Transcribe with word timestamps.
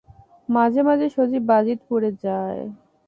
মাঝে 0.49 0.81
মাঝে 0.87 1.07
শশী 1.09 1.39
বাজিতপুরে 1.49 2.09
যায়। 2.23 2.61